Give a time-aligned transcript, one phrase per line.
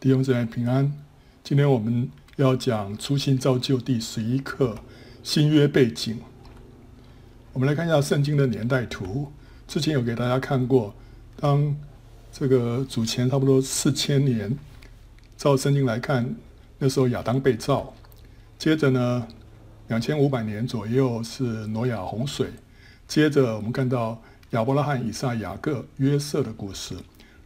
[0.00, 0.92] 弟兄姊妹平安。
[1.42, 4.78] 今天我们要讲初心造就第十一课
[5.24, 6.20] 新约背景。
[7.52, 9.32] 我们来看一下圣经的年代图。
[9.66, 10.94] 之前有给大家看过，
[11.34, 11.74] 当
[12.30, 14.56] 这个主前差不多四千年，
[15.36, 16.32] 照圣经来看，
[16.78, 17.92] 那时候亚当被造。
[18.56, 19.26] 接着呢，
[19.88, 22.50] 两千五百年左右是挪亚洪水。
[23.08, 26.94] 接着我们看到亚伯拉罕、以撒、雅各、约瑟的故事，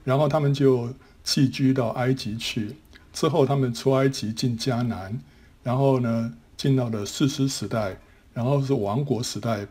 [0.05, 0.93] 然后他们就。
[1.23, 2.77] 寄居到埃及去，
[3.12, 5.19] 之后他们出埃及进迦南，
[5.62, 7.96] 然后呢，进到了士师时代，
[8.34, 9.66] 然后是王国时代，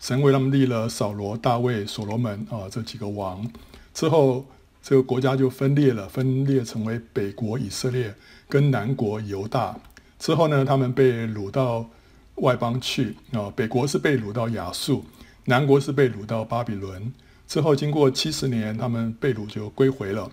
[0.00, 3.48] 神为他们立了扫罗、大卫、所罗门啊这几个王，
[3.94, 4.46] 之后
[4.82, 8.14] 这个国家就分裂了，分裂成为北国以色列
[8.48, 9.78] 跟南国犹大。
[10.18, 11.88] 之后呢，他们被掳到
[12.36, 15.04] 外邦去啊，北国是被掳到亚述，
[15.44, 17.12] 南国是被掳到巴比伦。
[17.46, 20.30] 之后经过七十年，他们被掳就归回了。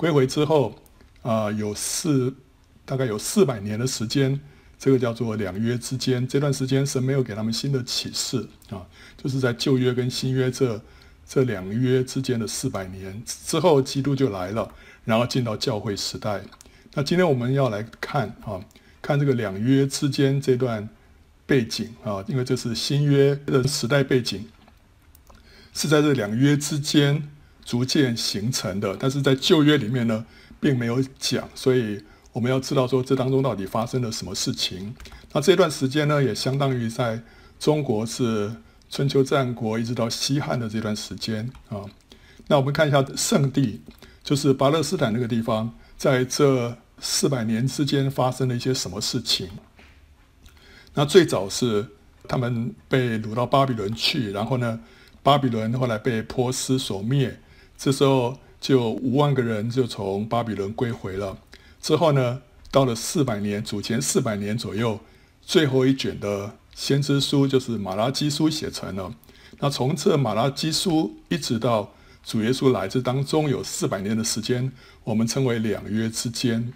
[0.00, 0.74] 归回之后，
[1.20, 2.34] 啊、有四
[2.86, 4.40] 大概有四百年的时间，
[4.78, 6.26] 这个叫做两约之间。
[6.26, 8.86] 这段时间神没有给他们新的启示啊，
[9.18, 10.80] 就是在旧约跟新约这
[11.28, 14.72] 这两约之间的四百年之后，基督就来了，
[15.04, 16.40] 然后进到教会时代。
[16.94, 18.58] 那今天我们要来看啊，
[19.02, 20.88] 看这个两约之间这段
[21.44, 24.48] 背景啊，因为这是新约的时代背景，
[25.74, 27.28] 是在这两约之间。
[27.70, 30.26] 逐渐形成的，但是在旧约里面呢，
[30.58, 34.92] 并没有讲，所以我们要知道说这当中到底发生了什么事情。
[35.32, 37.22] 那这段时间呢，也相当于在
[37.60, 38.52] 中国是
[38.90, 41.84] 春秋战国一直到西汉的这段时间啊。
[42.48, 43.80] 那我们看一下圣地，
[44.24, 49.48] 就是巴勒斯坦那个地方，在这四百年之间发生了一些什么事情。
[50.94, 51.86] 那最早是
[52.26, 54.80] 他们被掳到巴比伦去，然后呢，
[55.22, 57.38] 巴比伦后来被波斯所灭。
[57.82, 61.38] 这时候就五万个人就从巴比伦归回了。
[61.80, 65.00] 之后呢，到了四百年，主前四百年左右，
[65.40, 69.14] 最后一卷的先知书就是马拉基书写成了。
[69.60, 74.70] 那从这马拉基书一直到主耶稣来，这当中有四百年的时间，
[75.04, 76.74] 我们称为两约之间。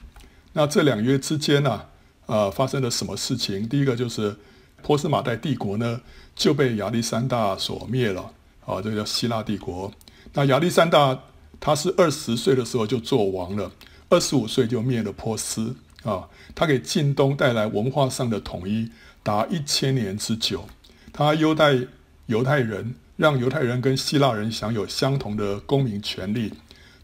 [0.54, 1.88] 那这两约之间呢、啊，
[2.24, 3.68] 呃，发生了什么事情？
[3.68, 4.34] 第一个就是
[4.82, 6.00] 波斯马代帝国呢
[6.34, 8.32] 就被亚历山大所灭了，
[8.64, 9.92] 啊，这个叫希腊帝国。
[10.34, 11.18] 那亚历山大
[11.60, 13.72] 他是二十岁的时候就做王了，
[14.08, 16.28] 二十五岁就灭了波斯啊。
[16.54, 18.90] 他给近东带来文化上的统一，
[19.22, 20.68] 达一千年之久。
[21.12, 21.78] 他优待
[22.26, 26.52] 犹太人，让犹太人跟希腊人享有相同的公民权利，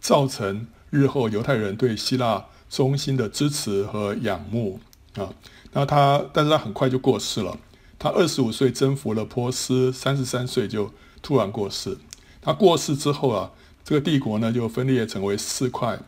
[0.01, 4.81] 造成日后犹太人对希腊衷心的支持和仰慕
[5.15, 5.33] 啊。
[5.73, 7.57] 那他，但是他很快就过世了。
[7.99, 10.93] 他二十五岁征服了波斯，三十三岁就
[11.23, 11.97] 突然过世。
[12.43, 13.51] 他过世之后啊，
[13.85, 15.99] 这个帝国呢就分裂成为四块，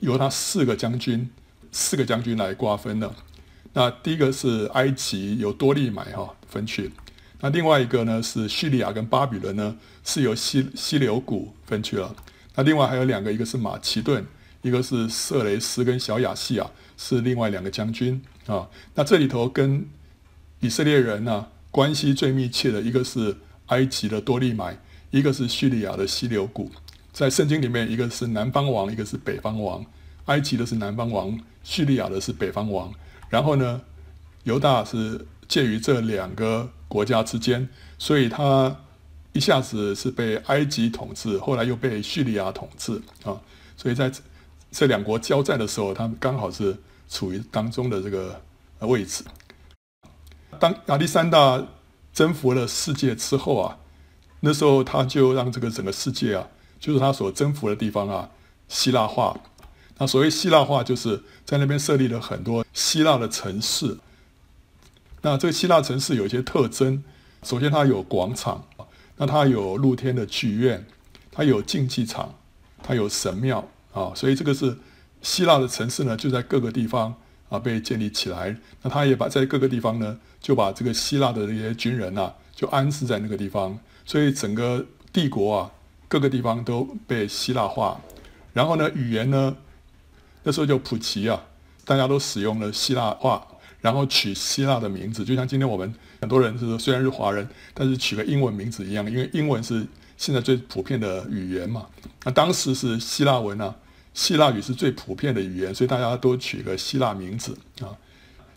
[0.00, 1.30] 由他四个将军，
[1.72, 3.14] 四个将军来瓜分了。
[3.72, 6.90] 那第一个是埃及，由多利买哈分去；
[7.40, 12.14] 那另外一个呢是叙利亚跟巴比伦呢，是由西西流古分去了。
[12.56, 14.26] 那另外还有两个，一个是马其顿，
[14.62, 18.68] 一个是色雷斯跟小亚细亚，是另外两个将军啊。
[18.94, 19.88] 那这里头跟
[20.60, 24.78] 以色列人呢、关系最密切的一个是埃及的多利买。
[25.10, 26.70] 一个是叙利亚的西流谷，
[27.12, 29.84] 在圣经里面，一个是南方王，一个是北方王。
[30.26, 32.92] 埃及的是南方王，叙利亚的是北方王。
[33.30, 33.80] 然后呢，
[34.44, 37.66] 犹大是介于这两个国家之间，
[37.96, 38.76] 所以他
[39.32, 43.40] 一下子是被埃及统治，后来又被叙利亚统治啊。
[43.78, 44.12] 所以在
[44.70, 46.76] 这两国交战的时候，他们刚好是
[47.08, 48.38] 处于当中的这个
[48.80, 49.24] 位置。
[50.58, 51.66] 当亚历山大
[52.12, 53.78] 征服了世界之后啊。
[54.40, 56.46] 那时候他就让这个整个世界啊，
[56.78, 58.30] 就是他所征服的地方啊，
[58.68, 59.38] 希腊化。
[59.98, 63.98] 那所谓希腊化，就是在那边设立了很多希腊的城市。
[65.22, 67.02] 那这个希腊城市有一些特征，
[67.42, 68.64] 首先它有广场，
[69.16, 70.86] 那它有露天的剧院，
[71.32, 72.36] 它有竞技场，
[72.80, 74.12] 它有神庙啊。
[74.14, 74.78] 所以这个是
[75.20, 77.16] 希腊的城市呢，就在各个地方
[77.48, 78.56] 啊被建立起来。
[78.82, 83.76] 那他也把在各个地方呢，就把这个希腊的这些军人啊，就安置在那个地方。
[84.08, 85.70] 所以整个帝国啊，
[86.08, 88.00] 各个地方都被希腊化，
[88.54, 89.54] 然后呢，语言呢，
[90.44, 91.44] 那时候就普及啊，
[91.84, 93.46] 大家都使用了希腊话，
[93.82, 101.86] 然后取希腊的名字，就像今天我们很多人是虽然是华人，但是取个英文名字一样，因为英文是现在最普遍的语言嘛。
[102.24, 103.76] 那当时是希腊文啊，
[104.14, 107.92] 希腊语是最普遍的语言，所以大家都取个希腊名字啊。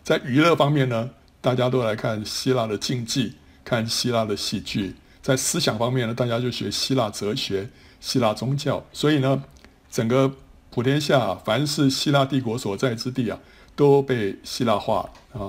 [0.02, 1.10] 在娱乐方面呢，
[1.42, 4.94] 大家都来看希腊的竞技，看希腊的戏剧。
[5.22, 7.70] 在思想方面呢，大家就学希腊哲学、
[8.00, 9.42] 希腊宗教，所以呢，
[9.88, 10.34] 整个
[10.70, 13.38] 普天下凡是希腊帝国所在之地啊，
[13.76, 15.48] 都被希腊化啊。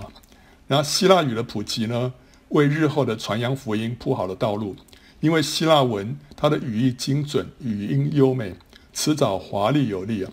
[0.67, 2.13] 然后希腊语的普及呢，
[2.49, 4.75] 为日后的传扬福音铺好了道路。
[5.19, 8.55] 因为希腊文它的语义精准，语音优美，
[8.91, 10.31] 辞藻华丽有力啊，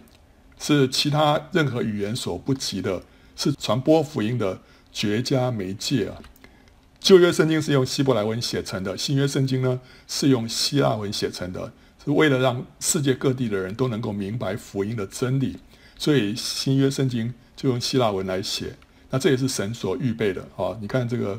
[0.59, 3.01] 是其他任何语言所不及的，
[3.37, 4.61] 是传播福音的
[4.93, 6.19] 绝佳媒介啊。
[7.01, 11.73] 旧约圣经是用希伯来文写成的，新约圣经呢是用希腊文写成的。
[12.03, 15.59] 是为了让世界各地的人都能够明白福音的真理，
[15.99, 18.75] 所以新约圣经就用希腊文来写。
[19.11, 20.75] 那这也是神所预备的啊！
[20.81, 21.39] 你看这个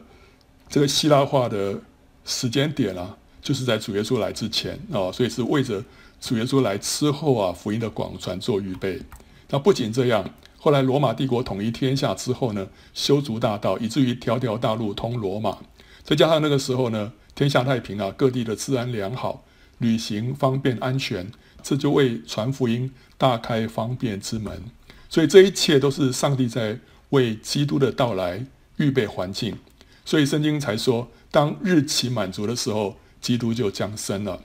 [0.69, 1.81] 这个希腊化的
[2.25, 5.83] 时间点啊，就是在主耶稣来之前啊，所以是为着
[6.19, 9.01] 主耶稣来之后啊，福音的广传做预备。
[9.49, 10.29] 那不仅这样，
[10.63, 15.57] 后来罗马帝国统一天下之后呢，修筑大道，以至于条条大路通罗马。
[16.03, 19.43] 再加上那个时候呢，天下太平啊，各地的治安良好。
[19.79, 21.31] 旅行方便安全，
[21.63, 24.61] 这就为传福音大开方便之门。
[25.09, 26.77] 所以这一切都是上帝在
[27.09, 28.45] 为基督的到来
[28.77, 29.57] 预备环境。
[30.05, 34.39] 所以圣经才说，当日期满足的时候，基督就降生了。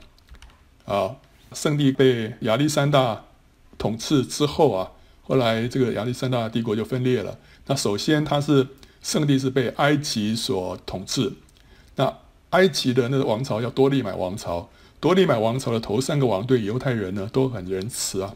[0.85, 1.17] 啊，
[1.53, 3.25] 圣地被亚历山大
[3.77, 4.91] 统治之后啊，
[5.27, 7.37] 后来这个亚历山大帝国就分裂了。
[7.65, 8.65] 那首先，它是
[9.01, 11.33] 圣地是被埃及所统治。
[11.97, 12.17] 那
[12.51, 14.69] 埃及的那个王朝叫多利买王朝。
[14.99, 18.33] 多利买王朝的头三个王对犹太人呢都很仁慈啊，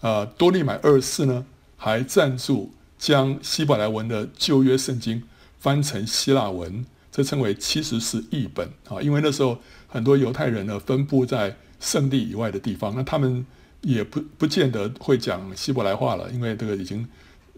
[0.00, 1.46] 呃，多利买二世呢
[1.76, 5.22] 还赞助将希伯来文的旧约圣经
[5.58, 9.00] 翻成希腊文，这称为七十士译本啊。
[9.00, 13.46] 因为那时候很多犹太人呢分布在圣地以外的地方，那他们
[13.82, 17.06] 也不不见得会讲希伯来话了，因为这个已经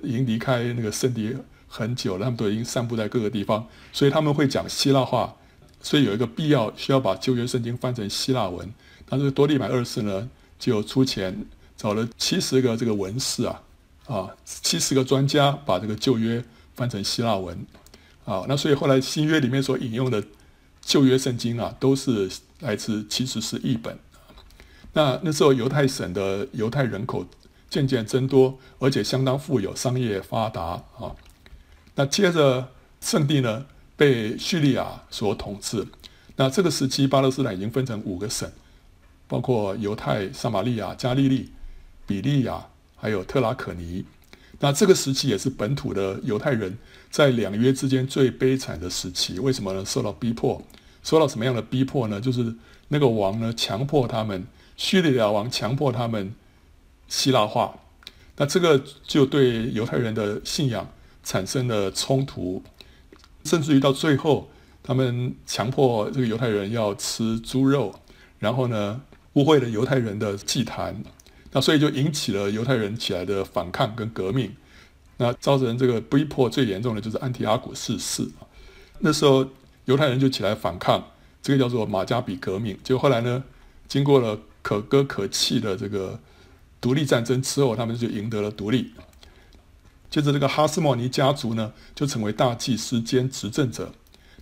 [0.03, 1.35] 已经离开那个圣地
[1.69, 5.35] 很久了，他们都已经散布在各个地方，所以他们会讲希腊话。
[5.83, 8.73] 所以有一个必要，需要把旧约圣经翻成希腊文。
[9.07, 11.45] 但是多利买二世呢，就出钱
[11.77, 13.63] 找了七十个这个文士啊，
[14.07, 16.43] 啊，七十个专家把这个旧约
[16.75, 17.67] 翻成希腊文。
[18.25, 20.25] 啊，那所以后来新约里面所引用的
[20.81, 22.31] 旧约圣经啊，都是
[22.61, 23.99] 来自其实是译本。
[24.95, 27.27] 那那时候犹太省的犹太人口
[27.69, 31.15] 渐渐增多，而且相当富有，商业发达啊。
[31.97, 32.69] 那接着
[33.01, 35.87] 圣地呢，被叙利亚所统治，
[36.37, 38.51] 那这个时期巴勒斯坦已经分成五个省，
[39.29, 41.51] 包括犹太、撒玛利亚、加利利、
[42.07, 44.05] 比利亚，还有特拉可尼。
[44.61, 46.79] 那这个时期也是本土的犹太人
[47.11, 49.39] 在两约之间最悲惨的时期。
[49.41, 49.85] 为什么呢？
[49.85, 50.63] 受到逼迫，
[51.03, 52.21] 受到什么样的逼迫呢？
[52.21, 52.55] 就是
[52.89, 54.47] 那个王呢，强迫他们，
[54.77, 56.35] 叙利亚王强迫他们
[57.09, 57.77] 希腊化。
[58.37, 60.91] 那这个就对犹太人的信仰
[61.23, 62.63] 产生了冲突。
[63.45, 64.49] 甚至于到最后，
[64.83, 67.95] 他们强迫这个犹太人要吃猪肉，
[68.39, 69.03] 然后呢，
[69.35, 71.03] 污秽了犹太人的祭坛，
[71.53, 74.55] 那所以就引起了犹太人起来的反抗跟革命。
[75.19, 78.29] 那造成这个逼迫最严重的就是安提阿古四世。
[78.99, 79.47] 那时候
[79.85, 81.05] 犹太人就起来反抗，
[81.43, 82.77] 这个叫做马加比革命。
[82.83, 83.45] 就后来呢，
[83.87, 86.19] 经过了可歌可泣的这个
[86.81, 88.95] 独立战争之后，他们就赢得了独立。
[90.09, 93.93] 接着，这个哈斯莫尼家族呢，就成为大祭司兼执政者。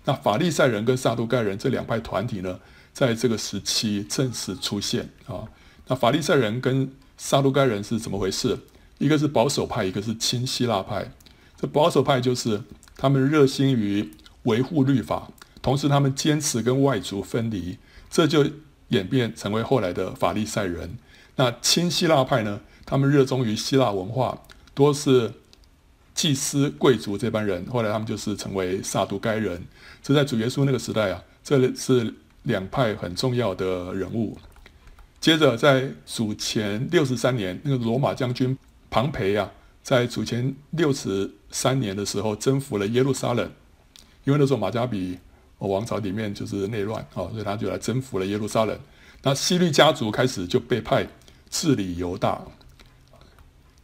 [0.05, 2.61] 那法利赛人跟撒都该人这两派团体呢，
[2.93, 5.49] 在这个时期正式出现啊。
[5.89, 8.57] 那法利赛人跟撒都该人是怎么回事？
[8.99, 11.13] 一个是保守派，一个是亲希腊派。
[11.61, 12.63] 这保守派就是
[12.97, 14.09] 他们热心于
[14.45, 15.31] 维护律法，
[15.61, 17.79] 同时他们坚持跟外族分离，
[18.11, 18.45] 这就
[18.93, 20.97] 演变成为后来的法利赛人。
[21.37, 24.39] 那亲希腊派呢，他们热衷于希腊文化，
[24.73, 25.33] 多是。
[26.15, 29.65] 祭司贵族这帮人，后来他们就是成为撒都该人。
[30.03, 34.37] 这在主耶稣那个时代啊，这是两派很重要的人物。
[35.23, 38.57] 接着在主前六十三年，那个罗马将军
[38.91, 39.51] 庞培啊，
[39.83, 43.51] 在主前六十三年的时候征服了耶路撒冷。
[44.25, 45.19] 因为那时候马加比
[45.67, 48.79] 王朝里面就是内乱啊，所以他就来征服了耶路撒冷。
[49.23, 51.07] 那希律家族开始就被派
[51.51, 52.43] 治理犹大。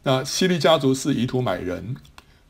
[0.03, 1.95] 那希律家族是以土买人。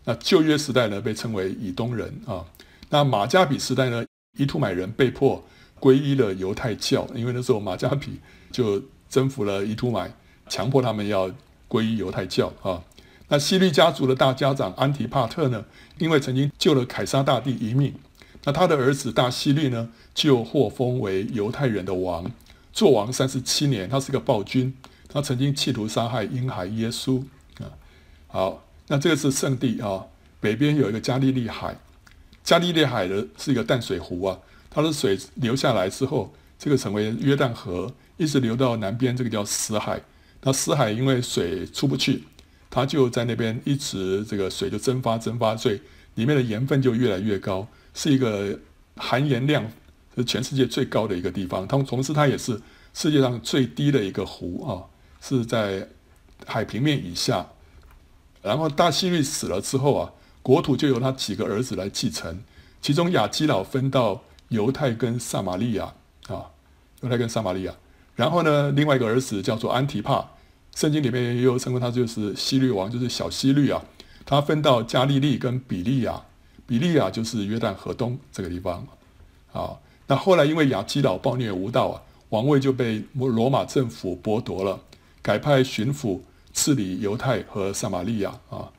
[0.06, 2.46] 那旧约时代呢，被称为以东人啊。
[2.90, 4.04] 那马加比时代呢，
[4.38, 5.44] 以土买人被迫
[5.80, 8.20] 皈依了犹太教，因为那时候马加比
[8.52, 10.12] 就征服了以土买，
[10.48, 11.30] 强迫他们要
[11.68, 12.82] 皈依犹太教啊。
[13.28, 15.64] 那希律家族的大家长安提帕特呢，
[16.00, 17.94] 因为曾经救了凯撒大帝一命，
[18.44, 22.32] 那他的儿子大希律呢，就获封为犹太人的王，
[22.74, 23.90] 做王三十七年。
[23.90, 24.74] 他是个暴君，
[25.08, 27.24] 他曾经企图杀害婴孩耶稣
[27.60, 27.72] 啊。
[28.28, 28.66] 好。
[28.92, 30.04] 那这个是圣地啊，
[30.40, 31.78] 北边有一个加利利海，
[32.44, 40.02] 加利利海的是一个淡水湖啊，它的水流下来之后，这个成为约旦河，一直流到南边，这个叫死海。
[40.42, 42.24] 那死海因为水出不去，
[42.72, 45.80] 它就在那边一直这个水就蒸发蒸发，所以
[46.16, 48.58] 里面的盐分就越来越高，是一个
[48.96, 49.70] 含盐量
[50.16, 51.68] 是全世界最高的一个地方。
[51.68, 52.60] 它同时它也是
[52.94, 54.86] 世界上最低的一个湖啊，
[55.22, 55.88] 是在
[56.46, 57.48] 海平面以下。
[58.42, 62.40] 然后大希律死了之后啊，国土就由他几个儿子来继承，
[62.82, 65.94] 其中亚基老分到犹太跟撒玛利亚
[66.30, 66.48] 啊，
[67.02, 67.74] 犹太跟撒玛利亚。
[68.16, 70.32] 然后呢，另外一个儿子叫做安提帕，
[70.76, 73.84] 圣经里面也有称呼他就是希律王，就是小希律啊。
[74.26, 76.22] 他分到加利利跟比利亚，
[76.70, 78.86] 比利亚就是约旦河东这个地方
[79.52, 79.76] 啊。
[80.06, 84.80] 那后来因为亚基老暴虐无道啊，王位就被罗马政府剥夺了，
[85.24, 86.20] 改派巡抚
[86.54, 88.72] 治理犹太和撒玛利亚啊。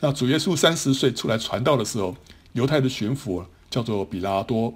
[0.00, 2.14] 那主耶稣三十岁出来传道的时候，
[2.52, 4.74] 犹太的巡抚叫做比拉多。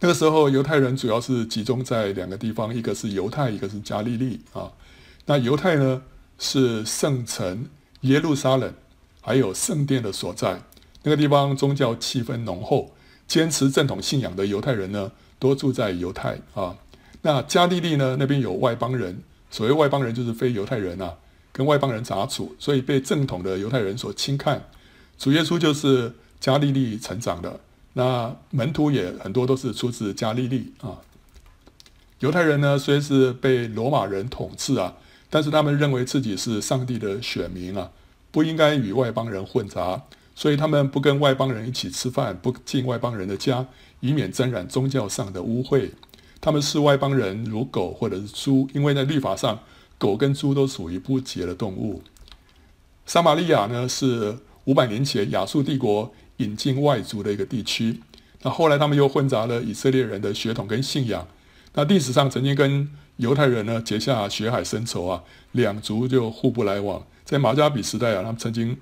[0.00, 4.72] 那个时候，犹太人主要是集中在两个地方，一个是犹太，一个是加利利啊。
[5.26, 6.02] 那犹太呢，
[6.38, 8.74] 是圣城耶路撒冷，
[9.22, 10.60] 还有圣殿的所在。
[11.04, 12.90] 那个地方宗教气氛浓厚，
[13.28, 16.76] 坚持正统信仰的犹太人呢，多住在犹太啊。
[17.22, 21.14] 那加利利呢，那边有外邦人，所谓外邦人就是非犹太人啊，
[21.52, 24.68] 跟外邦人杂处，所以被正统的犹太人所轻看。
[25.16, 27.60] 主耶稣就是加利利成长的。
[27.92, 30.98] 那门徒也很多都是出自加利利啊。
[32.20, 34.94] 犹太人呢，虽是被罗马人统治啊，
[35.30, 37.90] 但是他们认为自己是上帝的选民啊，
[38.30, 40.02] 不应该与外邦人混杂，
[40.34, 43.66] 所以他们不跟外邦人一起吃饭，不进外邦人的家，
[44.00, 45.90] 以免沾染宗教上的污秽。
[46.40, 49.60] 他们视外邦人如狗或者是猪，因为在律法上，
[49.98, 52.02] 狗跟猪都属于不洁的动物。
[53.06, 56.12] 撒玛利亚呢，是五百年前亚述帝国。
[56.38, 58.00] 引进外族的一个地区，
[58.42, 61.24] 那后来他们又混杂了以色列人的血统跟信仰。
[61.74, 65.22] 那历史上曾经跟犹太人呢结下血海深仇啊，
[65.52, 67.00] 两族就互不来往。
[67.24, 68.76] 在马加比时代啊，他们曾经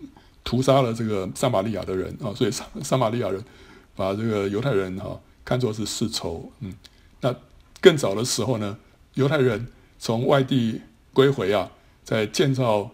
[0.44, 3.42] 屠杀了这个撒玛利亚的人啊，所以撒撒玛利亚人
[3.94, 6.50] 把这个犹太人哈看作是世仇。
[6.60, 6.74] 嗯，
[7.20, 7.34] 那
[7.80, 8.76] 更早的时候呢，
[9.14, 9.66] 犹太人
[9.98, 10.80] 从外地
[11.12, 11.70] 归回啊，
[12.04, 12.90] 在建造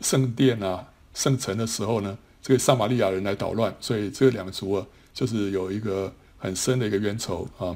[0.00, 2.16] 圣殿啊、圣城的时候呢。
[2.42, 7.74] 这个撒玛利亚人来捣乱，所以这两族啊，就是有一个很深的一个冤仇啊。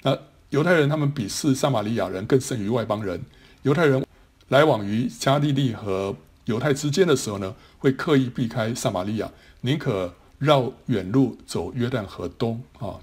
[0.00, 0.18] 那
[0.48, 3.20] 犹太人他们鄙视撒玛利亚人更胜于外邦人。
[3.64, 4.02] 犹太人
[4.48, 12.98] 来往于加利利和犹太之间的时候呢，会刻意避开撒玛利亚，宁可绕远路走约旦河东啊。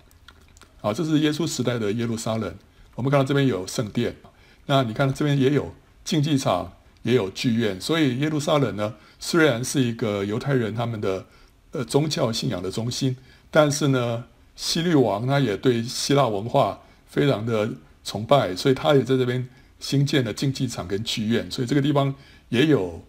[0.81, 2.53] 啊，这是耶稣时代的耶路撒冷。
[2.95, 4.17] 我们看到这边有圣殿，
[4.65, 5.73] 那你看这边也有
[6.03, 6.73] 竞技场。
[7.03, 11.25] 也有剧院，所以耶路撒冷呢，虽然是一个犹太人他们的
[11.71, 13.17] 呃宗教信仰的中心，
[13.51, 14.23] 但是呢，
[14.55, 17.69] 希律王他也对希腊文化非常的
[18.05, 19.45] 崇拜，所以他也在这边
[19.81, 22.15] 兴建了竞技场跟剧院，所以这个地方
[22.47, 23.03] 也有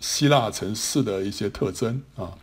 [0.00, 2.34] 希腊城市的一些特征啊。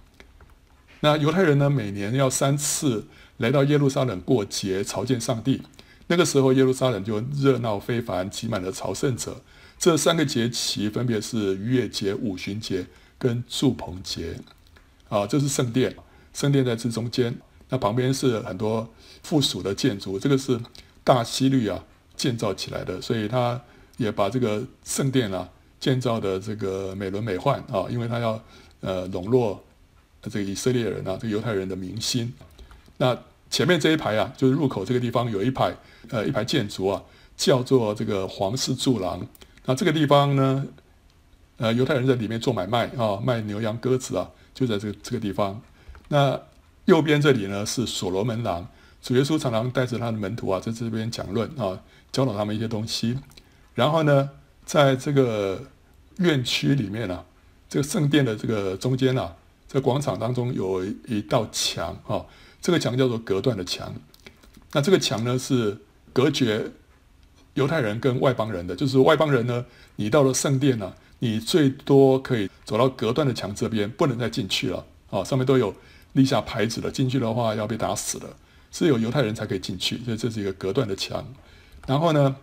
[1.01, 3.07] 那犹太人呢，每年要三次
[3.37, 5.61] 来到耶路撒冷过节朝见上帝，
[6.07, 9.41] 那个时候耶路撒冷就热闹非凡，挤满了朝圣者。
[9.77, 14.39] 这三个节期分别是逾越节、五旬节跟住棚节，
[15.09, 15.93] 啊，这是圣殿，
[16.33, 18.93] 圣殿在这中间，那旁边是很多
[19.23, 20.57] 附属的建筑，这个是
[21.03, 21.83] 大希律啊
[22.15, 23.59] 建造起来的，所以他
[23.97, 25.49] 也把这个圣殿啊
[25.83, 28.41] 建造的这个美轮美奂啊，因为他要
[28.79, 29.61] 呃笼络
[30.21, 32.33] 这个以色列人啊，这个犹太人的民心。
[32.95, 33.17] 那
[33.49, 35.75] 前面这一排啊，就是入口这个地方有一排
[36.09, 37.03] 呃一排建筑啊，
[37.35, 39.27] 叫做这个皇室柱廊。
[39.65, 40.65] 那这个地方呢，
[41.57, 45.61] 呃，犹太人在里面做买卖啊，卖牛羊鸽子啊，就在这个这个地方。
[46.07, 46.39] 那
[46.85, 48.65] 右边这里呢是所罗门廊，
[49.01, 51.77] 主耶稣常常带着他的门徒啊，在这边讲论啊，
[52.13, 53.19] 教导他们一些东西。
[53.73, 54.29] 然后呢，
[54.63, 55.61] 在这个
[56.17, 57.23] 院区里面啊，
[57.69, 59.35] 这个圣殿的这个中间啊，
[59.67, 62.25] 这个广场当中有一道墙啊，
[62.61, 63.93] 这个墙叫做隔断的墙。
[64.71, 65.77] 那这个墙呢是
[66.11, 66.71] 隔绝。
[67.55, 69.63] 犹太人跟外邦人的，就是外邦人呢，
[69.97, 74.83] 你到了圣殿呢、你最多可以走到隔断的墙这边，不能再进去了。
[75.11, 75.71] 啊，上面都有
[76.13, 78.35] 立下牌子了，进去的话要被打死了，
[78.71, 81.23] 只有犹太人才可以进去，所以这是一个隔断的墙。
[81.85, 82.35] 然后呢，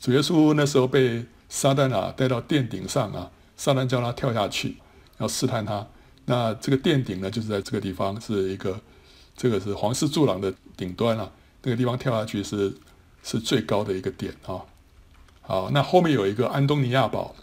[0.00, 4.76] 主耶稣那时候被撒旦啊带到殿顶上啊，撒旦叫他跳下去，
[5.18, 5.86] 要试探他。
[6.26, 8.80] 那这个殿顶呢，就是在这个地方，是一个
[9.36, 11.30] 这个是皇室柱廊的顶端啊，
[11.62, 12.72] 那个地方跳下去是。
[13.20, 14.62] 是最高的一个点啊，
[15.42, 17.34] 好，那后面有一个安东尼亚堡，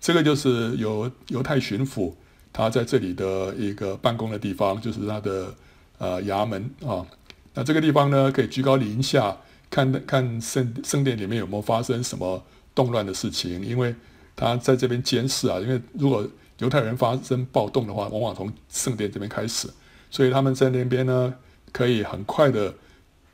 [0.00, 2.14] 这个就是由犹太巡抚
[2.52, 5.52] 他在这里的一个办公的地方，就是他的
[5.98, 7.04] 呃衙门啊。
[7.52, 9.36] 那这个地方呢，可以居高临下
[9.68, 12.42] 看看圣圣殿里面有没有发生什么
[12.76, 13.92] 动乱的事情，因为
[14.36, 16.24] 他在这边监视啊，因为如果
[16.58, 19.68] 犹太人发生暴动的话，往往从圣殿这边开始，
[20.10, 21.34] 所以他们在那边呢，
[21.72, 22.74] 可以很快的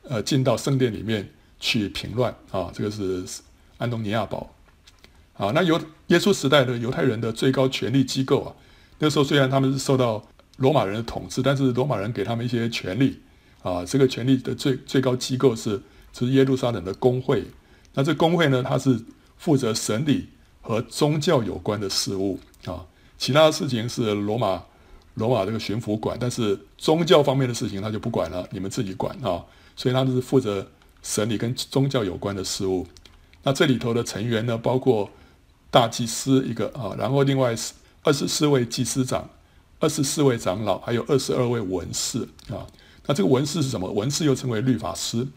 [0.03, 2.71] 呃进到圣殿里面去平乱啊。
[2.73, 3.23] 这个是
[3.77, 4.49] 安东尼亚堡
[5.37, 5.51] 啊。
[5.51, 8.55] 那犹耶稣时代的犹太人的最高权力机构啊，
[8.99, 10.25] 那时候虽然他们是受到
[10.57, 13.21] 罗马人的统治，但是罗马人给他们一些权力
[13.61, 13.83] 啊。
[13.85, 15.81] 这个权力的最最高机构是
[16.13, 17.43] 就是耶路撒冷的工会。
[17.93, 18.99] 那这工会呢，它是
[19.43, 20.29] 负责审理
[20.61, 22.85] 和宗教有关的事务啊。
[23.17, 24.63] 其他的事情是罗马
[25.15, 29.43] 罗马这个巡抚管，但是宗教方面的事情他就不管了，你们自己管啊。
[29.75, 30.65] 所以他就是负责
[31.01, 32.87] 审理跟宗教有关的事务。
[33.43, 35.09] 那这里头的成员呢，包括
[35.69, 37.53] 大祭司一个啊，然后另外
[38.03, 39.29] 二十四位祭司长、
[39.79, 42.19] 二十四位长老，还有二十二位文士
[42.49, 42.63] 啊。
[43.05, 43.91] 那这个文士是什么？
[43.91, 45.27] 文士又称为律法师，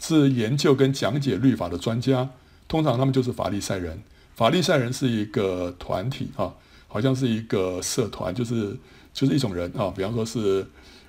[0.00, 2.28] 是研究跟讲解律法的专家。
[2.72, 4.02] 通常他们就是法利赛人。
[4.34, 6.52] 法利赛人是一个团体啊。
[6.94, 8.76] 好像是一个社团，就是
[9.14, 10.66] 就是一种人啊，比方说是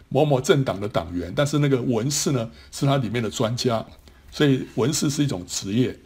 [0.07, 3.85] 某某政党的党员，但是那个文士呢，是他里面的专家，
[4.31, 5.99] 所以文士是一种职业。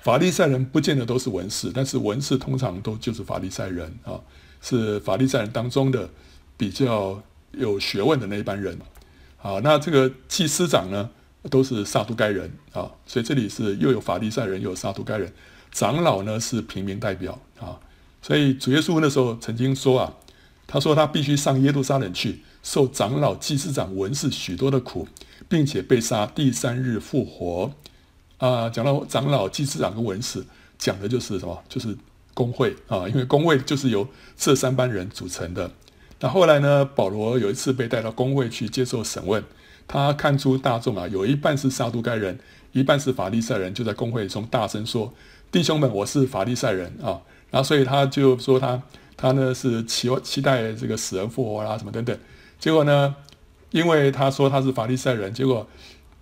[0.00, 4.20] 法利赛人不见得都是文士，但是文士通常都就是法利赛人啊，
[4.62, 6.08] 是法利赛人当中的
[6.56, 8.78] 比较有学问的那一班人。
[9.38, 11.10] 好，那这个祭司长呢，
[11.50, 15.32] 都是撒都该人啊，所以这里是又有法利赛人，又有撒都该人。
[15.72, 17.78] 长老呢是平民代表啊。
[18.22, 20.14] 所以主耶稣那时候曾经说啊，
[20.66, 25.06] 他说他必须上耶路撒冷去，受长老、祭司长、文士许多的苦，
[25.48, 27.72] 并且被杀，第三日复活。
[28.38, 30.44] 啊，讲到长老、祭司长跟文士，
[30.76, 31.62] 讲的就是什么？
[31.68, 31.96] 就是
[32.34, 35.70] 工会啊，因为工会就是由这三班人组成的。
[36.20, 39.42] 那后来呢，保罗有一次被带到工会去接受审问，
[39.88, 42.38] 他看出大众啊，有一半是撒都该人，
[42.72, 45.12] 一半是法利赛人，就在公会中大声说
[45.52, 48.82] ：“弟兄们，我是法利赛人啊。”然后，所以他就说他
[49.16, 52.18] 他呢是期期待这个死人复活啦，什么等等。
[52.58, 53.14] 结果呢，
[53.70, 55.66] 因为他说他是法利赛人，结果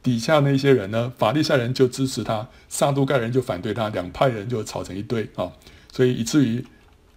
[0.03, 5.51] 底下那些人呢，法利赛人就支持他，撒都该人就反对他，两派人就吵成一堆啊。
[5.91, 6.65] 所以以至于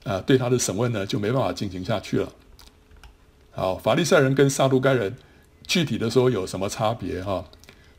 [0.06, 2.30] 啊，对他的审问呢就没办法进行下去了。
[3.52, 5.18] 好，法利赛人跟撒都该人
[5.68, 7.46] 具体的说有什么差别哈？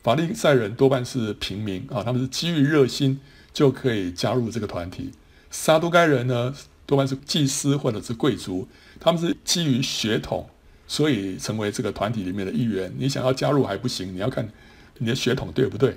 [0.03, 3.21] 法利赛人多半是平民啊，他们是基于热心
[3.53, 5.13] 就可以加入这个团体。
[5.51, 6.55] 撒都该人呢，
[6.87, 8.67] 多半是祭司或者是贵族，
[8.99, 10.49] 他们是基于血统，
[10.87, 12.93] 所以成为这个团体里面的一员。
[12.97, 14.49] 你想要加入还不行，你要看
[14.99, 15.95] 你的血统对不对。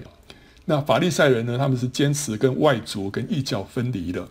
[0.66, 4.24] 那法利赛人呢，他们是坚持跟外族跟异教分离的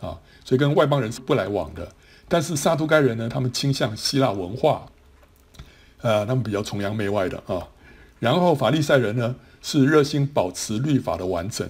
[0.00, 1.92] 啊，所以跟外邦人是不来往的。
[2.28, 4.86] 但是撒都该人呢，他们倾向希腊文化，
[6.02, 7.68] 呃，他们比较崇洋媚外的啊。
[8.18, 11.68] 然后法利赛人呢，是热心保持律法的完整。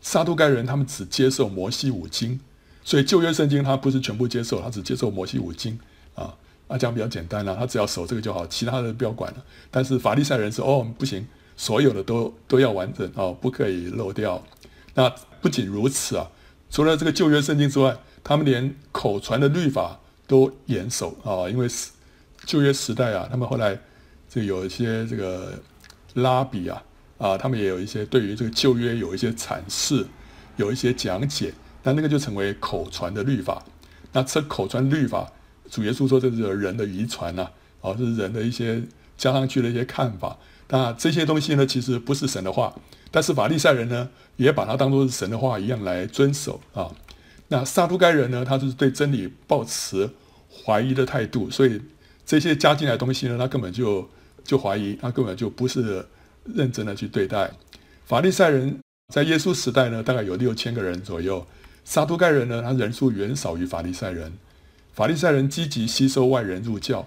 [0.00, 2.38] 撒都该人他们只接受摩西五经，
[2.82, 5.78] 所以旧约圣经他不是全部接受，他只接受摩西五经
[6.14, 6.34] 啊。
[6.66, 9.44] 啊，这样比较简单了，他只要守这个就好，其他的不要管了。
[9.70, 11.26] 但是法利赛人说哦不行，
[11.58, 14.42] 所有的都都要完整哦，不可以漏掉。
[14.94, 16.30] 那不仅如此啊，
[16.70, 21.90] 除了这个旧约圣经之外，他们连口传的律法都严守啊，因为是
[22.44, 23.78] 旧约时代啊，他们后来
[24.28, 25.52] 就有一些这个
[26.14, 26.82] 拉比啊。
[27.16, 30.04] 啊，他们也有一些对于这个旧约有一些阐释，
[30.56, 31.54] 有一些讲解，
[31.84, 33.64] 那那个就成为口传的律法。
[34.12, 35.32] 那这口传律法，
[35.70, 37.48] 主耶稣说这是人的遗传呐，
[37.80, 38.82] 啊，这是人的一些
[39.16, 40.36] 加上去的一些看法。
[40.68, 42.74] 那这些东西呢，其实不是神的话，
[43.12, 46.90] 但是法利赛人呢，也把它当作是神的话一样来遵守啊。
[47.48, 50.10] 那撒都该人呢，他就是对真理抱持
[50.50, 51.80] 怀疑的态度，所以
[52.26, 54.08] 这些加进来的东西呢，他根本就
[54.42, 56.06] 就怀疑，他根本就不是。
[56.54, 57.50] 认真的去对待
[58.04, 61.46] 法利赛人，在耶稣时代呢，大概有六千个人左右。
[61.86, 64.30] 撒都该人呢，他人数远少于法利赛人。
[64.92, 67.06] 法利赛人积极吸收外人入教，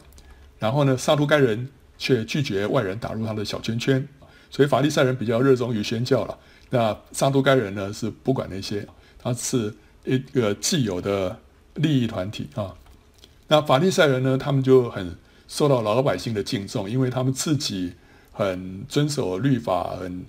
[0.58, 4.08] 然后呢，撒都该人却拒绝外人打入他的小圈圈。
[4.50, 6.36] 所以法利赛人比较热衷于宣教了。
[6.72, 8.88] 那撒都该人呢，是不管那些，
[9.20, 9.72] 他是
[10.04, 11.40] 一个既有的
[11.76, 12.74] 利益团体啊。
[13.48, 15.16] 那法利赛人呢，他们就很
[15.48, 17.94] 受到老百姓的敬重，因为他们自己。
[18.40, 20.24] 很遵守律法，很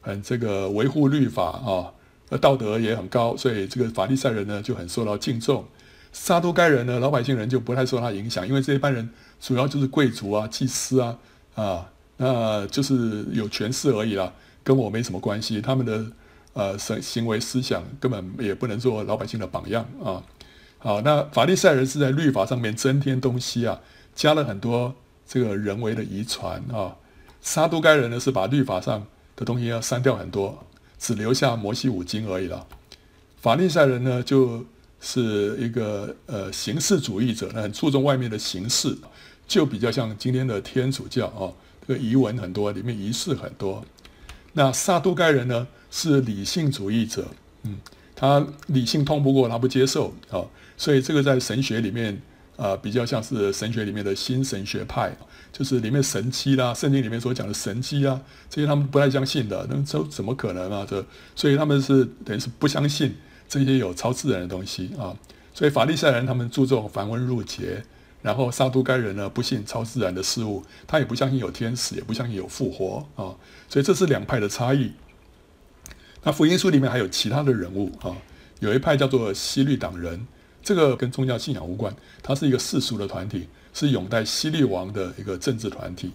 [0.00, 1.92] 很这个维护律法啊，
[2.38, 5.66] 道德也很高，所以这个法利赛人呢就很受到敬重。
[6.10, 11.18] 撒都该人呢，老百姓人就不太受他影响，因为这一般人主要就是贵族啊、祭司啊
[11.54, 14.32] 啊，那就是有权势而已啦，
[14.64, 15.60] 跟我没什么关系。
[15.60, 16.06] 他们的
[16.54, 20.22] 呃行行为思想根本也不能做老百姓的榜样啊。
[20.82, 23.78] 好，那法利赛人是在律法上面增添东西啊，
[24.14, 24.94] 加了很多
[25.28, 26.96] 这个人为的遗传啊。
[27.42, 30.66] 撒都该人呢，是把律法上的东西要删掉很多，
[30.98, 32.66] 只留下摩西五经而已了。
[33.42, 34.64] 法利赛人呢，就
[35.00, 38.96] 是一个呃形式主义者，很注重外面的形式，
[39.46, 41.52] 就比较像今天的天主教啊，
[41.86, 43.84] 这个仪文很多，里面仪式很多。
[44.54, 47.26] 那撒都该人呢，是理性主义者，
[47.64, 47.78] 嗯，
[48.14, 50.44] 他理性通不过，他不接受啊，
[50.80, 52.20] 所以这个在神学里面。
[52.56, 55.10] 啊、比较像是神学里面的新神学派，
[55.50, 60.86] 就是里面神迹啦，圣经里面所讲的神迹啊，这些他们不太相信的，那这怎么可能啊？
[60.86, 61.02] 这
[61.34, 63.16] 所以他们是等于是不相信
[63.48, 65.16] 这些有超自然的东西啊。
[65.54, 67.82] 所以法利赛人他们注重繁文缛节，
[68.20, 73.32] 然后撒都该人呢不信超自然的事物，他也不相信有天使，也不相信有复活啊。
[73.70, 74.92] 所以这是两派的差异。
[76.24, 78.14] 那福音书里面还有其他的人物啊，
[78.58, 80.26] 有一派叫做西律党人。
[80.70, 86.12] 这个跟宗教信仰无关，它是一个世俗的团体，是拥戴希律王的一个政治团体。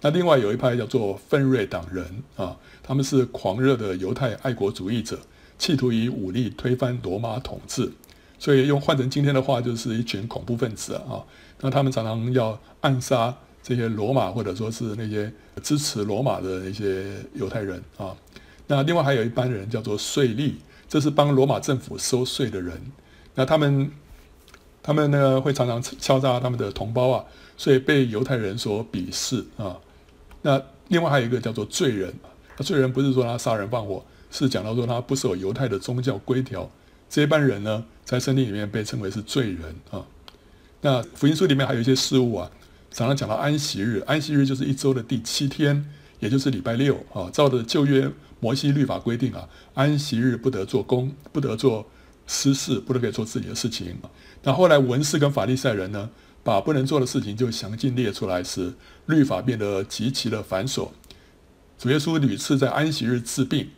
[0.00, 5.18] 那另外有一派叫做奋锐党人啊，他们是狂热的犹太爱国主义者，
[5.58, 7.90] 企图以武力推翻罗马统治。
[8.38, 11.18] 所以用换成今天的话，就是一群恐怖分子啊。
[11.60, 15.32] 那他们常常要暗杀这些罗马或者说是那些
[15.64, 18.14] 支持罗马的那些犹太人啊。
[18.68, 20.52] 那另外还有一班人叫做税吏，
[20.88, 22.80] 这是帮罗马政府收税的人。
[23.36, 23.90] 那他们，
[24.82, 27.24] 他们呢会常常敲诈他们的同胞啊，
[27.56, 29.76] 所以被犹太人所鄙视啊。
[30.42, 32.12] 那另外还有一个叫做罪人，
[32.56, 36.68] 那罪人不是说他杀人放火，是讲到说他不守犹太的宗教规条。
[37.08, 40.04] 这一班人呢，在圣经里面被称为是罪人啊。
[40.80, 42.50] 那福音书里面还有一些事物啊，
[42.90, 45.84] 常常讲到安息日，安息日就是一周的第七天，
[46.20, 47.28] 也就是礼拜六啊。
[47.32, 51.86] 照着旧约摩西律法规定啊，安息日不得做工，不得做。
[52.26, 53.96] 私事不能可以做自己的事情。
[54.42, 56.10] 那后来文士跟法利赛人呢，
[56.42, 58.74] 把不能做的事情就详尽列出来时，
[59.06, 60.88] 律法变得极其的繁琐。
[61.78, 63.68] 主耶稣屡次在安息日治病，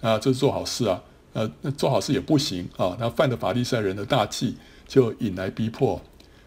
[0.00, 2.96] 啊，这是做好事啊，呃，那做好事也不行啊。
[3.00, 4.56] 那犯了法利赛人的大忌，
[4.86, 6.00] 就引来逼迫。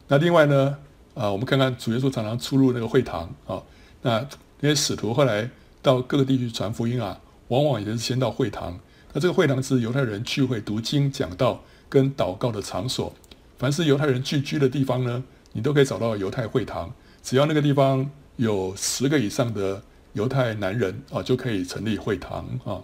[0.08, 0.78] 那另外呢，
[1.14, 3.62] 啊，我们看看主耶稣常常出入那个会堂啊，
[4.02, 4.28] 那
[4.60, 5.50] 那些使徒后来
[5.82, 8.80] 到各个地区传福音啊，往往也是先到会堂。
[9.14, 13.14] 那这个会堂是犹太人聚会、读经、讲道跟祷告的场所。
[13.58, 16.94] 凡是犹太人聚居的地方呢，你都可以找到犹太会堂。
[17.22, 22.82] 只要那个地方有十个以上的犹太男人啊，就可以成立会堂啊。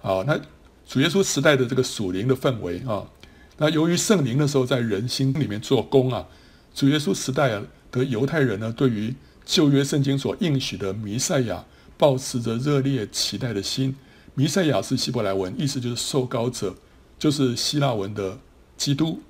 [0.00, 0.38] 好，那
[0.86, 3.06] 主耶稣时代的这个属灵的氛围啊，
[3.56, 6.26] 那由于圣灵的时候在人心里面做工啊，
[6.74, 7.58] 主耶稣时代
[7.90, 9.14] 的犹太人呢，对于
[9.46, 11.64] 旧约圣经所应许的弥赛亚，
[11.96, 13.96] 抱持着热烈期待的心。
[14.34, 16.74] 弥赛亚是希伯来文，意思就是受膏者，
[17.18, 18.38] 就是希腊文的
[18.76, 19.20] 基督。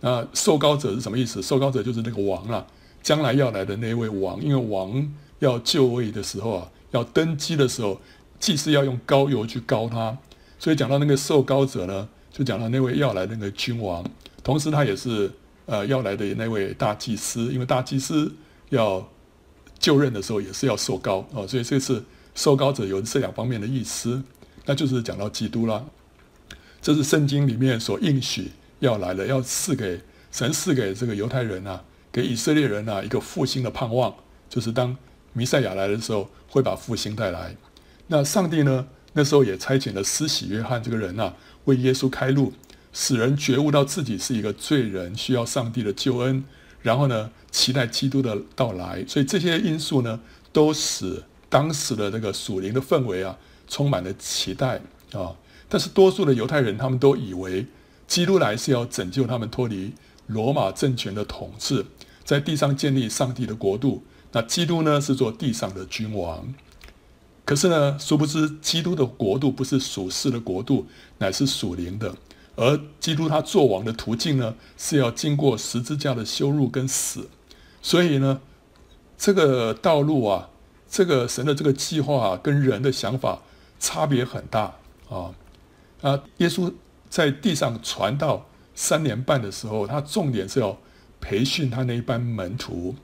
[0.00, 1.42] 那受膏者是什么意思？
[1.42, 2.66] 受膏者就是那个王啊，
[3.02, 4.42] 将来要来的那位王。
[4.42, 8.00] 因为王要就位的时候啊，要登基的时候，
[8.40, 10.16] 祭司要用膏油去膏他，
[10.58, 14.04] 所以讲到那个受膏者呢，就讲到那位要来的那个君王，
[14.42, 15.30] 同时他也是
[15.66, 18.32] 呃要来的那位大祭司，因为大祭司
[18.70, 19.06] 要
[19.78, 22.02] 就任的时候也是要受膏啊，所以这次
[22.34, 24.22] 受膏者有这两方面的意思。
[24.66, 25.84] 那就是讲到基督了，
[26.80, 28.50] 这是圣经里面所应许
[28.80, 30.00] 要来的，要赐给
[30.32, 34.14] 神赐给这个犹太人啊，给以色列人啊一个复兴的盼望，
[34.48, 34.96] 就是当
[35.32, 37.54] 弥赛亚来的时候会把复兴带来。
[38.06, 42.52] 那上帝呢，那时候也差遣了施洗约翰这个人啊，为耶稣开路，
[42.92, 46.44] 使人觉悟到自己是一个罪人，需要上帝的救恩，
[46.82, 49.04] 然后呢，期待基督的到来。
[49.06, 50.20] 所以这些因素呢，
[50.52, 53.36] 都使当时的这个属灵的氛围啊。
[53.66, 54.80] 充满了期待
[55.12, 55.36] 啊！
[55.68, 57.66] 但是多数的犹太人他们都以为
[58.06, 59.92] 基督来是要拯救他们脱离
[60.26, 61.86] 罗马政权的统治，
[62.22, 64.04] 在地上建立上帝的国度。
[64.32, 66.54] 那基督呢，是做地上的君王。
[67.44, 70.86] 可是呢，殊不知基督的国度不是属世的国度，
[71.18, 72.14] 乃是属灵的。
[72.56, 77.28] 而基督他做王的途径呢，是要经过十字架的羞辱跟死。
[77.82, 78.40] 所以呢，
[79.18, 80.50] 这个道路啊，
[80.88, 83.42] 这个神的这个计划啊，跟人的想法。
[83.84, 84.74] 差别很大
[85.10, 85.34] 啊！
[86.00, 86.72] 啊，耶稣
[87.10, 90.78] 在地上传道三年半的时候，他重点是要
[91.20, 92.94] 培训他那一班门徒，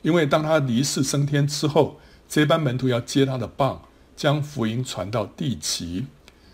[0.00, 3.82] 因为当他离世升天之后，这班门徒要接他的棒，
[4.16, 6.06] 将福音传到地极，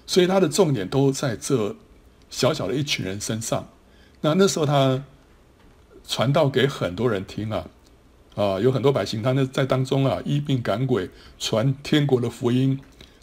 [0.09, 1.77] 所以他的重点都在这
[2.29, 3.69] 小小的一群人身上。
[4.23, 5.05] 那那时候他
[6.05, 7.69] 传道给很多人听啊，
[8.35, 12.81] 啊，有很多百姓，他那在当中啊，医病赶鬼，传天国的福音。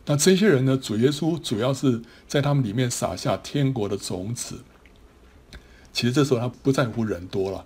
[0.10, 0.76] 那这些人呢？
[0.76, 4.56] 主耶稣主要是在他们里面撒下天国的种子。
[5.93, 7.63] 其实这时候他不在乎人多了，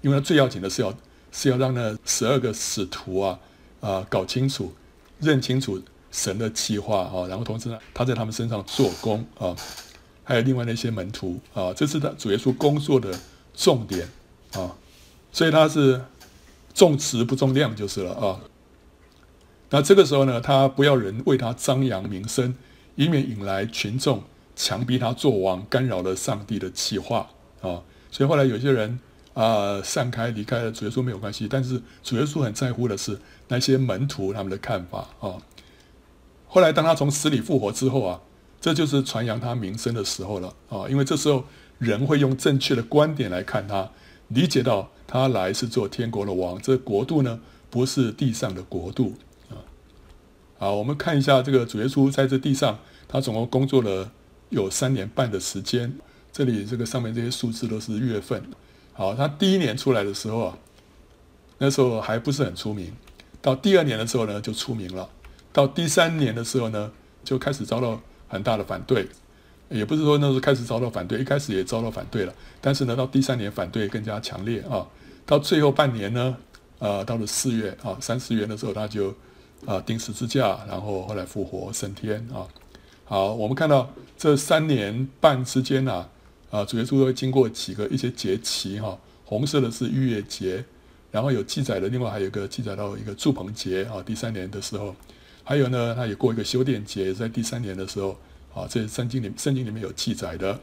[0.00, 0.94] 因为他最要紧的是要
[1.32, 3.36] 是要让那十二个使徒啊
[3.80, 4.72] 啊搞清楚、
[5.18, 9.56] 认清楚神的计划啊，然后同时呢，他在他们身上做工啊，
[10.22, 13.12] 还有另外那些门徒啊，这是他主耶稣工作的
[13.56, 14.08] 重点
[14.52, 14.76] 啊，
[15.32, 16.00] 所以他是
[16.72, 18.40] 重质不重量就是了啊。
[19.74, 22.54] 那这个时候呢，他不要人为他张扬名声，
[22.94, 24.22] 以免引来群众，
[24.54, 27.30] 强逼他做王，干扰了上帝的计划
[27.62, 27.80] 啊。
[28.10, 29.00] 所以后来有些人
[29.32, 35.40] 啊散开离开了主耶稣没有关系，但是主耶稣很在乎的是那些门徒他们的看法啊。
[36.46, 38.20] 后来当他从死里复活之后啊，
[38.60, 41.42] 这就是传扬他名声的时候了啊，因为这时候
[41.78, 43.90] 人会用正确的观点来看他，
[44.28, 49.14] 理解到他来是做天国的王，这国度呢不是地上的国度。
[50.62, 54.08] 好，我们看一下这个主耶稣在这地上，他总共工作了
[54.50, 55.92] 有三年半的时间。
[56.32, 58.40] 这里这个上面这些数字都是月份。
[58.92, 60.58] 好，他第一年出来的时候啊，
[61.58, 62.92] 那时候还不是很出名。
[63.40, 65.10] 到第二年的时候呢，就出名了。
[65.52, 66.92] 到第三年的时候呢，
[67.24, 69.08] 就开始遭到很大的反对。
[69.68, 72.32] 也不是说那时候开始遭到反对，一开始也遭到反对了。
[72.60, 74.86] 但是呢，到第三年反对更加强烈啊。
[75.26, 76.36] 到最后半年呢，
[76.78, 79.12] 呃，到了四月啊，三四月的时候他就。
[79.66, 82.46] 啊，钉十字架，然后后来复活升天啊。
[83.04, 86.08] 好，我们看到这三年半之间呢，
[86.50, 88.98] 啊，主耶稣会经过几个一些节期哈。
[89.24, 90.64] 红色的是逾越节，
[91.10, 94.94] 然后有记载的，另外还有一个记载到一个住棚节啊，第三年的时候，
[95.44, 98.16] 还有呢，他也过一个修殿节，在第三年的时候
[98.54, 100.58] 啊，这圣经里圣经里面有记载的。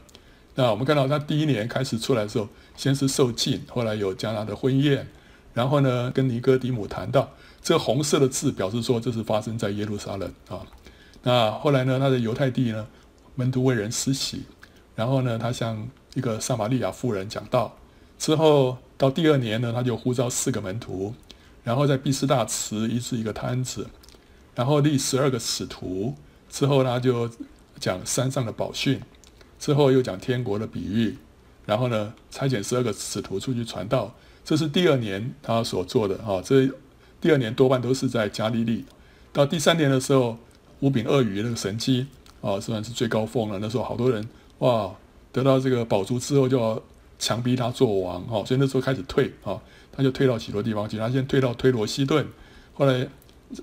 [0.54, 5.06] 那我们看到他第一年开始出来的时候，先是受浸，后来有迦拿的婚宴，
[5.54, 7.30] 然后呢，跟尼哥底母谈到。
[7.62, 10.66] 这红色的字表示说，这是发生在耶路撒冷啊。
[11.22, 12.86] 那后来呢，他在犹太地呢，
[13.34, 14.44] 门徒为人施洗，
[14.96, 17.76] 然后呢，他向一个撒玛利亚妇人讲道。
[18.18, 21.14] 之后到第二年呢，他就呼召四个门徒，
[21.62, 23.86] 然后在毕士大池医治一个瘫子，
[24.54, 26.14] 然后立十二个使徒。
[26.48, 27.30] 之后呢，就
[27.78, 29.00] 讲山上的宝训，
[29.58, 31.18] 之后又讲天国的比喻，
[31.66, 34.14] 然后呢，差遣十二个使徒出去传道。
[34.42, 36.70] 这是第二年他所做的啊，这。
[37.20, 38.84] 第二年多半都是在加利利，
[39.32, 40.38] 到第三年的时候，
[40.80, 42.06] 五饼二鱼那个神迹
[42.40, 43.58] 啊，算是最高峰了。
[43.58, 44.26] 那时候好多人
[44.58, 44.90] 哇，
[45.30, 46.82] 得到这个宝珠之后，就要
[47.18, 49.60] 强逼他做王哈，所以那时候开始退啊，
[49.92, 50.96] 他就退到许多地方去。
[50.96, 52.26] 他先退到推罗西顿，
[52.72, 53.06] 后来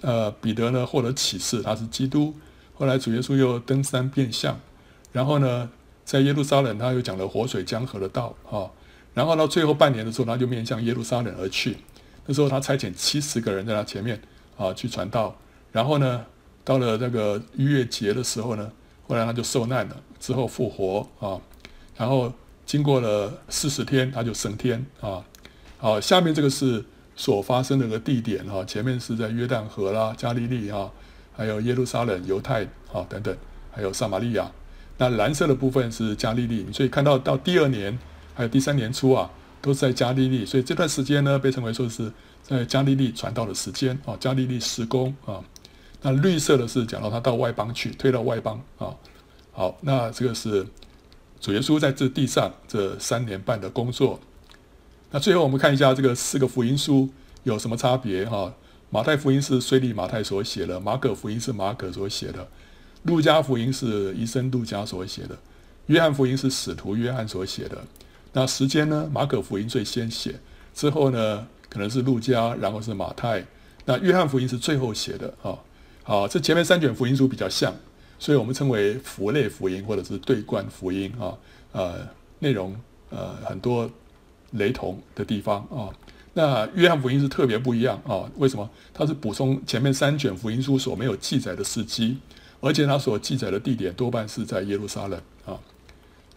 [0.02, 2.36] 呃彼得呢获得启示他是基督，
[2.76, 4.60] 后来主耶稣又登山变相，
[5.12, 5.70] 然后呢
[6.06, 8.70] 在耶路撒冷他又讲了活水江河的道啊，
[9.16, 11.78] 然后到最后半年的时候，他就面向耶路撒冷而去。
[12.28, 14.22] 那时候他差遣七十个人在他前面
[14.58, 15.36] 啊去传道，
[15.72, 16.26] 然后呢，
[16.64, 18.72] 到了那个逾越节的时候呢，
[19.08, 21.40] 后来他就受难了，之后复活啊，
[21.96, 22.32] 然后
[22.66, 25.24] 经过了四十天他就升天啊。
[25.78, 26.84] 好，下面这个是
[27.16, 30.92] 所发生的个地点哈，前面是在约旦河啦、加利利啊，
[31.34, 33.36] 还有耶路撒冷、犹太啊等等，
[33.72, 34.52] 还有撒玛利亚。
[34.98, 37.98] 那蓝色的部分是加利利，所以看到到第二年
[38.34, 39.32] 还有第三年初啊。
[39.62, 42.12] 都是在加利利，所以这段时间呢，被称为说是
[42.44, 45.44] 在加利利传道的时间啊，加利利施工啊。
[46.02, 48.94] 那绿色的是讲到他到外邦去，推到外邦啊。
[49.52, 50.66] 好，那这个是
[51.42, 54.20] 主耶稣在这地上这三年半的工作。
[55.10, 57.10] 那最后我们看一下这个四个福音书
[57.44, 58.54] 有什么差别哈？
[58.90, 62.48] 马太福音是虽利马太所写的，马可福音是马可所写的，
[63.04, 65.38] 路加福音是医生路加所写的，
[65.88, 67.84] 约翰福音是使徒约翰所写的。
[68.34, 69.10] 那时间呢？
[69.12, 70.40] 马可福音最先写，
[70.74, 73.44] 之后呢，可能是路加，然后是马太。
[73.86, 75.58] 那约翰福音是最后写的啊。
[76.04, 77.74] 好，这前面三卷福音书比较像，
[78.20, 81.34] 所以我们称为符类福音或者是对贯福音啊。
[81.72, 82.08] 呃，
[82.40, 82.76] 内容
[83.10, 83.90] 呃很多
[84.52, 85.90] 雷同的地方啊。
[86.34, 88.30] 那约翰福音是特别不一样啊。
[88.38, 88.70] 为什么？
[88.94, 92.18] 它是补充前面三卷福音书所没有记载的事迹，
[92.60, 95.60] 而且它所记载的地点多半是在耶路撒冷啊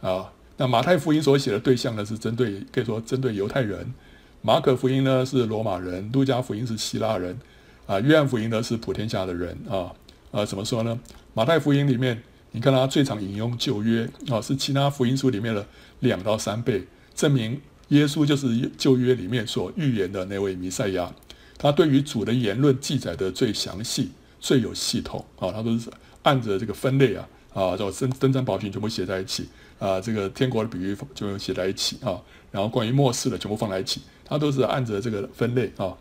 [0.01, 0.33] 啊。
[0.61, 3.83] 那马太福音所写的对象呢，是针对可以说针对犹太人；
[4.43, 7.35] 马可福音呢是罗马人；路加福音是希腊人；
[7.87, 9.91] 啊，约翰福音呢是普天下的人啊
[10.31, 11.01] 啊，怎么说呢？
[11.33, 15.67] 马太福音里面，你看他最常引用旧约啊，是其他福音书里面的
[16.01, 21.11] 两到三倍，证明耶稣就是旧约里面所预言的那位弥赛亚。
[21.57, 25.89] 他对于主的言论记载的最详细、最有系统啊，他都是
[26.23, 29.49] 按着这个分类啊啊，叫登登山宝训全部写在一起。
[29.81, 32.21] 啊，这个天国的比喻就写在一起啊，
[32.53, 35.97] 然后关于末世的全部放在一起，它都是按着这个分类啊。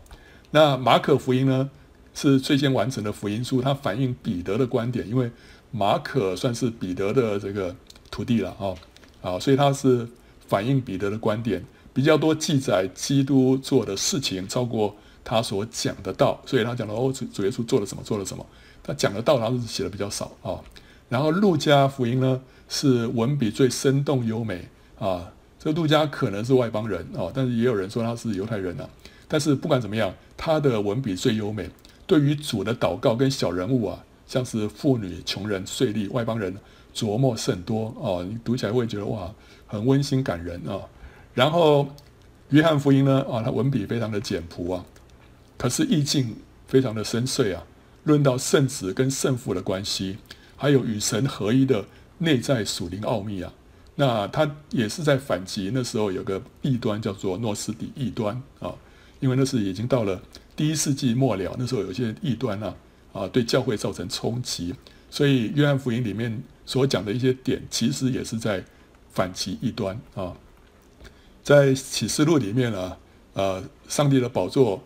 [0.52, 1.68] 那马可福音呢，
[2.14, 5.30] 是最先完成的福音书，它反映彼得的观点，因为
[5.70, 7.74] 马可算是彼得的这个
[8.10, 8.74] 徒弟了啊，
[9.22, 10.06] 啊，所以它是
[10.46, 18.44] 反映彼得的观点，比较多记载基督做的事情超过他所讲的道，所以他讲了哦，主主耶稣做了什么，做了什么，
[18.82, 20.58] 他讲的道他是写的比较少啊。
[21.08, 22.40] 然后路加福音呢
[22.70, 24.66] 是文笔最生动优美
[24.98, 25.30] 啊。
[25.58, 28.88] 这路加可能是外邦人啊，但是也有人说他是犹太人啊。
[29.28, 31.68] 但是不管怎么样，他的文笔最优美。
[32.06, 36.56] 对于主的祷告跟小人物啊，像是妇女、穷人、税吏、外邦人，
[36.94, 38.26] 琢磨甚多哦。
[38.26, 39.30] 你读起来会觉得哇，
[39.66, 40.80] 很温馨感人啊。
[41.34, 41.88] 然后
[42.48, 44.84] 约翰福音呢啊，他文笔非常的简朴啊，
[45.58, 46.34] 可是意境
[46.66, 47.62] 非常的深邃啊。
[48.04, 50.16] 论到圣子跟圣父的关系，
[50.56, 51.84] 还有与神合一的
[52.20, 53.52] 内在属灵奥秘啊。
[53.96, 58.72] 那他也是在反击那时候有个异端叫做诺斯底异端啊，
[59.18, 60.18] 因为那是已经到了
[60.56, 62.74] 第一世纪末了，那时候有些异端啊
[63.12, 64.74] 啊对教会造成冲击，
[65.10, 68.64] 所以约翰福音里面所讲的一些点，其实也是在
[69.10, 70.32] 反击异端啊。
[71.42, 72.96] 在启示录里面啊，
[73.34, 74.82] 呃，上帝的宝座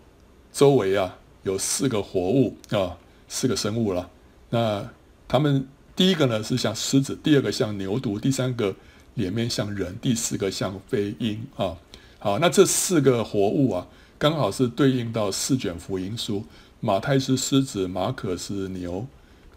[0.53, 2.97] 周围啊有四个活物啊，
[3.29, 4.11] 四个生物了。
[4.51, 4.85] 那
[5.29, 8.75] 他们第一个呢是像狮子，第二个像牛犊，第三个。
[9.17, 11.77] 脸面像人，第四个像飞鹰啊，
[12.19, 13.87] 好，那这四个活物啊，
[14.19, 16.45] 刚好是对应到四卷福音书。
[16.81, 19.07] 马太是狮子，马可是牛，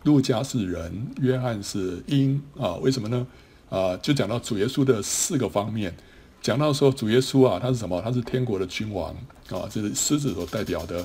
[0.03, 2.75] 路加是人，约翰是鹰啊。
[2.75, 3.25] 为什么呢？
[3.71, 5.97] 啊，就讲到主耶稣的四个方面，
[6.39, 7.99] 讲到说主耶稣啊，他是什么？
[7.99, 9.09] 他是天国的君王
[9.49, 11.03] 啊，这是狮子所代表的。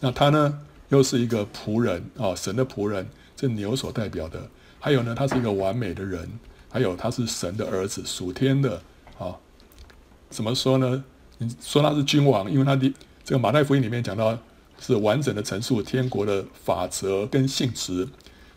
[0.00, 4.48] 那他呢，又是一个仆人啊，神的仆人，这牛所代表的。
[4.80, 6.28] 还有呢，他是一个完美的人。
[6.72, 8.80] 还有他是神的儿子，属天的
[9.18, 9.34] 啊。
[10.28, 11.02] 怎么说呢？
[11.38, 12.92] 你说他是君王，因为他的
[13.24, 14.38] 这个马太福音里面讲到
[14.78, 18.06] 是完整的陈述天国的法则跟性质。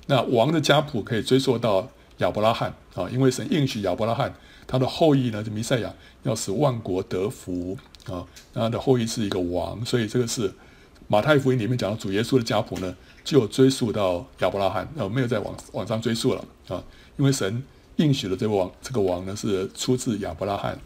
[0.05, 4.31] 那王的家谱可以追溯到亚伯拉罕啊，因为神应许亚伯拉罕
[4.67, 10.53] 他的后裔呢，就弥赛亚要使万国得福啊，他的后裔是一个王，所以这个是
[11.13, 16.83] 马太福音里面讲到主耶稣的家谱呢，就追溯到亚伯拉罕，呃，没有再往往上追溯了啊，
[17.17, 17.63] 因为神。
[17.97, 20.79] 应许的这个王，这个王呢是出自亚伯拉罕。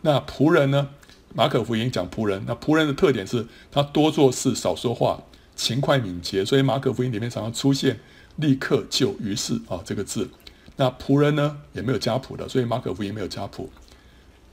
[0.00, 0.88] 那仆人呢？
[1.34, 5.22] 马可福音讲仆人，那仆人的特点是他多做事，少说话，
[5.54, 6.42] 勤快敏捷。
[6.42, 8.00] 所以马可福音里面常常出现
[8.36, 10.30] “立刻就于是”啊这个字。
[10.76, 13.68] 那仆人呢也没有家谱的，所以马可福音没有家谱。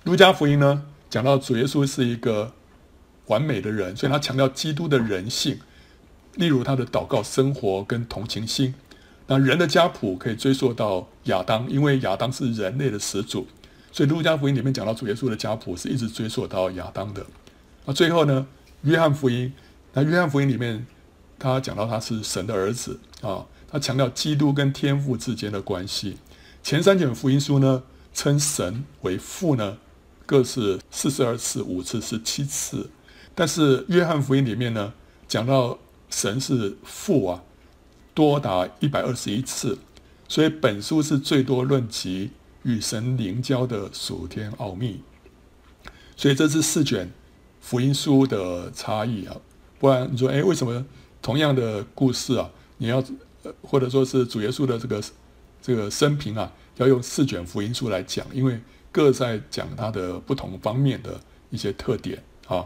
[0.04, 2.52] 路加福音呢讲到主耶稣是一个
[3.28, 5.60] 完美的人，所以他强调基督的人性，
[6.36, 8.74] 例如他的祷告生活跟同情心。
[9.28, 13.48] 那人的家谱可以追溯到亚当，因为亚当是人类的始祖，
[13.92, 17.26] 所以路加福音里面讲到主耶稣的家谱是一直追溯到亚当的。
[17.86, 18.46] 那最后呢，
[18.82, 19.54] 约翰福音，
[19.94, 20.86] 那约翰福音里面
[21.40, 26.18] 他讲到他是神的儿子啊，他强调基督跟天父之间的关系。
[26.62, 27.84] 前三卷福音书呢
[28.14, 29.78] 称神为父呢，
[30.26, 32.90] 各是四十二次、五次、十七次，
[33.36, 34.93] 但是约翰福音里面呢
[35.28, 35.78] 讲到
[36.10, 37.43] 神是父啊。
[38.15, 39.76] 多达一百二十一次，
[40.28, 42.30] 所以本书是最多论及
[42.62, 45.02] 与神灵交的属天奥秘。
[46.15, 47.10] 所以这是四卷
[47.60, 49.36] 福音书的差异啊。
[49.80, 50.86] 不然你说，哎，为什么
[51.24, 53.04] 同样的故事啊，你要
[53.63, 55.04] 或者说是主耶稣的这个
[55.60, 58.24] 这个生平啊，要用四卷福音书来讲？
[58.32, 61.19] 因为各在讲他的不同方面的
[61.50, 62.63] 一些特点啊。